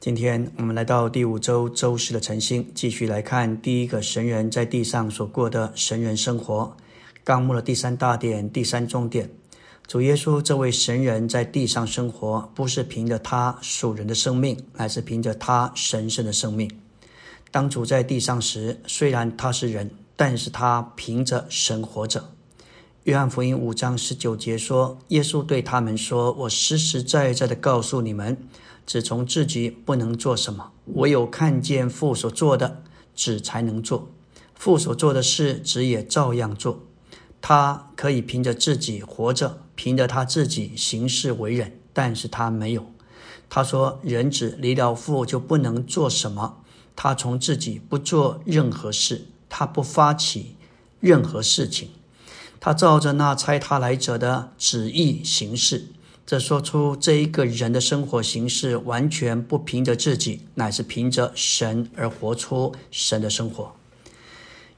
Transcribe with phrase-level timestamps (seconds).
[0.00, 6.76] 今天我们来到第五周周四的晨星，继续来看第一个神人在地上所过的神人生活。
[7.24, 9.28] 纲目的第三大点、第三重点，
[9.88, 16.70] 主耶稣这位神人在地上生活，不是凭着他属人的生命，乃是凭着他神圣的生命。
[17.50, 22.37] 当主在地上时，虽然他是人，但是他凭着神活着。
[23.08, 28.36] 约翰福音五章十九节说：“耶稣对他们说，我实实在在的告诉你们。”
[28.84, 32.82] 只从自己不能做什么，唯有看见父所做的，
[33.14, 34.10] 子才能做。
[34.54, 36.82] 父所做的事，子也照样做。
[37.40, 42.84] 他可以凭着自己活着，凭着他自己行事为人，但是他没有。
[43.48, 46.58] 他说：“人子离了父就不能做什么。
[46.94, 50.56] 他从自己不做任何事，他不发起
[51.00, 51.88] 任何事情，
[52.60, 55.86] 他照着那差他来者的旨意行事。”
[56.26, 63.74] 这说出这一个人的生活形式完全不凭着自己，乃是凭着神而活出神的生活。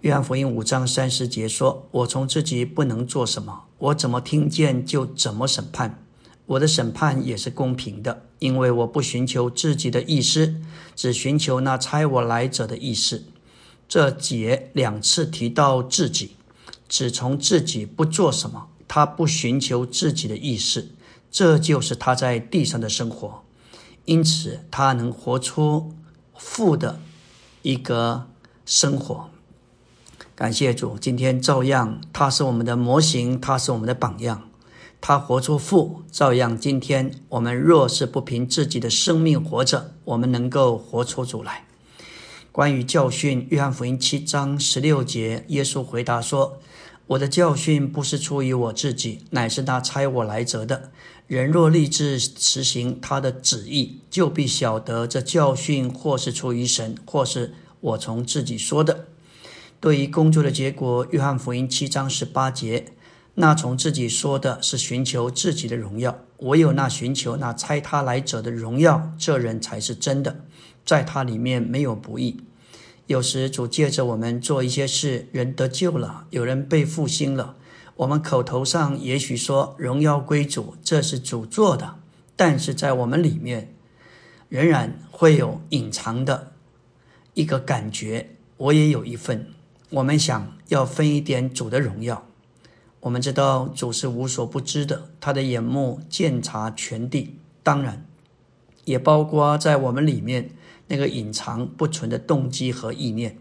[0.03, 6.03] 约翰福音五章三十节说：“我从自己不能做什么，我怎么听见就怎么审判。
[6.47, 10.55] 我的审判也是公平的，因为我不寻求自己的意思，
[10.95, 13.25] 只寻求那差我来者的意思。”
[13.89, 16.37] 这节两次提到自己，
[16.91, 20.91] 只从自己不做什么，他不寻求自己的意识。
[21.31, 23.45] 这就是他在地上的生活，
[24.05, 25.95] 因此他能活出
[26.37, 27.01] 富的
[27.63, 28.27] 一个
[28.67, 29.31] 生活。
[30.35, 34.49] 感谢主，今天照样他是我们的模型，他是我们的榜样。
[35.01, 41.67] 他活出富，照样今天我们若是不凭自己的生命活着，我们能够活出主来。
[42.53, 46.59] 关于教训，约翰福音七章十六节，耶稣回答说。
[47.07, 50.93] 我的教训不是出于我自己，乃是那差我来者的。
[51.27, 59.07] 人若立志实行他的旨意，就必晓得这教训或是出于神，或是我从自己说的。
[59.81, 62.87] 对于工作的结果，约翰福音七章十八节，
[63.35, 70.45] 那从自己说的是寻求自己的荣耀，唯有那寻求那差他来者的荣耀，这人才是真的，
[70.85, 72.43] 在他里面没有不义。
[73.07, 77.57] 有时主借着我们做一些事，人得救了，有人被复兴了。
[77.97, 81.97] 我们口头上也许说荣耀归主，这是主做的，
[82.37, 83.75] 但是在我们里面，
[84.49, 86.53] 仍然会有隐藏的
[87.35, 88.31] 一个感觉。
[88.57, 89.47] 我也有一份，
[89.91, 92.27] 我们想要分一点主的荣耀。
[93.01, 98.07] 我们知道主是无所不知的，他的眼目鉴察全地，当然
[98.85, 100.51] 也包括在我们里面。
[100.93, 103.39] 那个隐藏不存的动机和意念。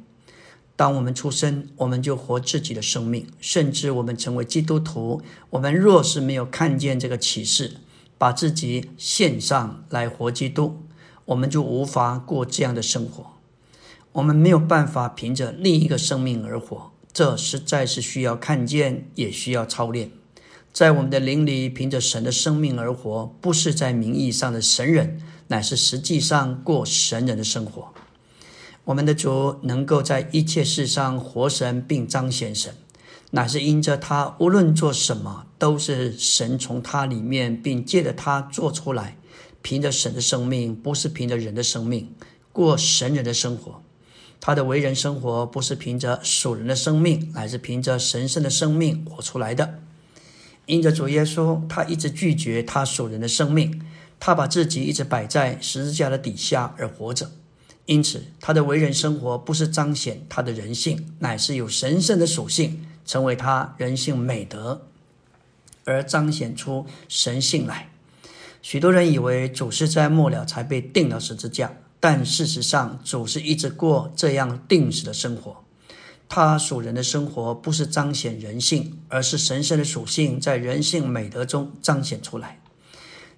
[0.76, 7.78] 当我们出生，我们就活自己的生命；甚至我们成为基督徒，我们若是没有看见这个启示，
[8.20, 10.78] 把自己献上来活基督，
[11.26, 13.26] 我们就无法过这样的生活。
[14.12, 20.10] 我们没有办法凭着另一个生命而活，这实在是需要看见，也需要操练。
[20.72, 25.20] 在我们的灵里，凭着神的生命而活，不是在名义上的神人。
[25.48, 27.90] 乃是实际上过神人的生活。
[28.86, 32.74] 我们的主能够在一切事上活神并彰显神，
[33.32, 39.18] 乃是因着他无论做什么，都是神从他里面并借着他做出来。
[39.62, 42.14] 凭着神的生命，不是凭着人的生命
[42.54, 43.82] 过神人的生活。
[44.42, 49.80] 他的为人生活不是凭着属人的生命，乃是凭着神圣的生命活出来的。
[50.66, 53.82] 因着主耶稣，他一直拒绝他属人的生命。
[54.22, 57.32] 他把自己一直摆在十字架的底下而活着，
[57.86, 64.86] 因此他的为人生活不是彰显他的人性，乃是有神圣的属性，成为他人性美德，
[65.86, 67.90] 而彰显出神性来。
[68.62, 75.64] 许多人以为主是在末了才被钉了十字架，但事实上主是一直过这样定时的生活。
[76.28, 82.62] 他属人的生活不是彰显人性，而是神圣的属性在人性美德中彰显出来。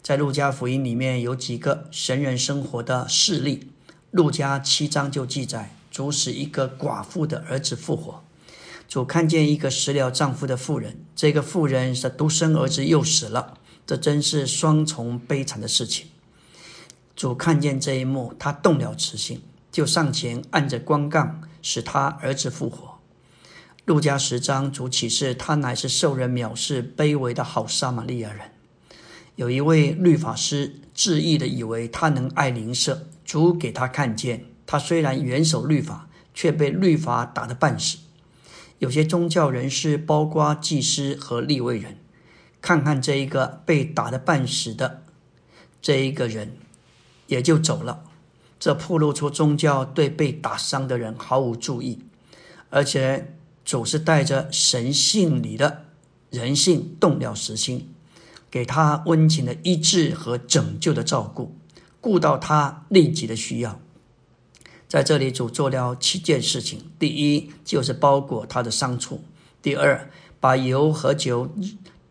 [0.01, 3.71] 在路加福音里面有几个神人生活的事例。
[4.11, 8.21] 路加七章就记载，主使一个寡妇的儿子复活。
[8.89, 13.53] 主看见一个食了丈夫的妇人，这个妇人是独生儿子又死了，
[13.87, 16.07] 这真是双重悲惨的事情。
[17.15, 19.41] 主看见这一幕，他动了慈心，
[19.71, 22.99] 就上前按着光杠，使他儿子复活。
[23.85, 28.51] 路加十章主启示，他乃是受人藐视、卑微的好撒玛利亚人。
[29.35, 37.97] 有一位律法师自意的以为他能爱邻舍，主给他看见，他虽然严守律法，却被律法打得半死。
[38.79, 41.97] 有些宗教人士，包括祭司和立位人，
[42.61, 45.03] 看看这一个被打得半死的
[45.81, 46.57] 这一个人，
[47.31, 48.03] 也就走了。
[48.59, 51.99] 这暴露出宗教对被打伤的人毫无注意，
[52.69, 53.35] 而且
[53.65, 55.85] 主是带着神性里的
[56.29, 57.91] 人性动了实心，
[58.51, 61.55] 给他温情的医治和拯救的照顾，
[61.99, 63.79] 顾到他立即的需要。
[64.87, 69.21] 在这里，主做了七件事情：第一，就是包裹他的伤处；
[69.61, 70.11] 第二，
[70.41, 71.49] 把油和酒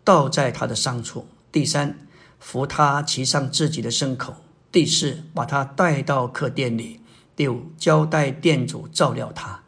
[0.02, 2.08] 倒在他的伤处；第三，
[2.38, 4.32] 扶他骑上自己的牲口；
[4.72, 7.00] 第四，把他带到客店里；
[7.34, 9.62] 第五，交代店主照料他；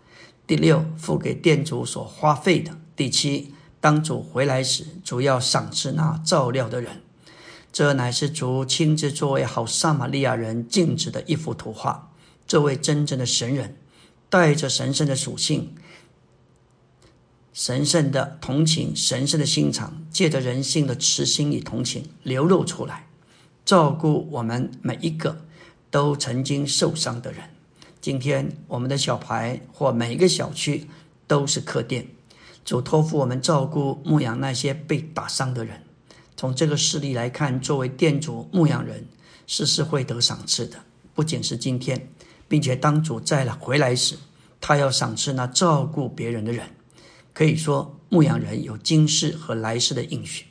[0.47, 7.03] 第六，付给店主所花费的；第七，当主回来时，主要赏赐那照料的人。
[7.73, 12.13] 这乃是主亲自作为好撒玛利亚人静止的一幅图画。
[12.47, 13.77] 这位真正的神人，
[14.29, 15.75] 带着神圣的属性、
[17.53, 23.09] 神圣的同情、神圣的心肠，借着人性的慈心与同情流露出来，
[23.65, 25.45] 照顾我们每一个
[25.91, 27.43] 都曾经受伤的人。
[28.01, 30.89] 今天我们的小牌或每一个小区
[31.27, 32.09] 都是客店，
[32.65, 35.83] 主托付我们照顾牧养那些被打伤的人。
[36.37, 39.07] 从这个事例来看，作为店主牧养人，
[39.47, 40.79] 是是会得赏赐的，
[41.15, 42.09] 不仅是今天。
[42.49, 44.15] 并且当主再来回来时，
[44.61, 46.69] 他要赏赐那照顾别人的人。
[47.33, 50.45] 可以说，牧羊人有今世和来世的应许。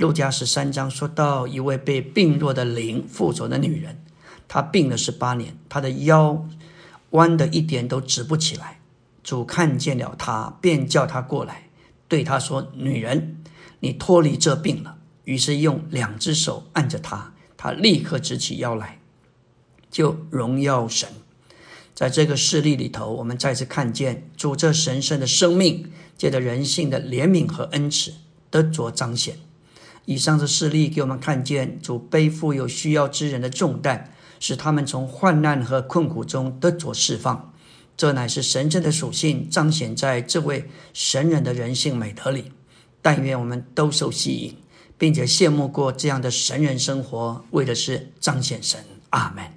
[0.00, 4.02] 路加十三章说到一位被病弱的灵附着的女人，
[4.48, 6.48] 她病了十八年，她的腰
[7.10, 8.80] 弯的一点都直不起来。
[9.22, 11.68] 主看见了她，便叫她过来，
[12.08, 13.42] 对她说：“女人，
[13.80, 19.00] 你脱离这病了。”于是用两只手按着她，她立刻直起腰来。
[19.90, 21.10] 就荣耀神，
[21.94, 28.14] 在这个事例里头，我们再次看见主这神圣的生命，借着人性的怜悯和恩慈
[28.50, 29.36] 得着彰显。
[30.04, 37.52] 以上的事例给我们看见主背负有需要之人的重担，使他们从患难和困苦中得着释放。
[37.96, 42.52] 这乃是神圣的属性彰显在这位神人的人性美德里。
[43.02, 44.56] 但愿我们都受吸引，
[44.98, 48.78] 并且羡慕过这样的神人生活，为的是彰显神。
[49.10, 49.44] 阿门。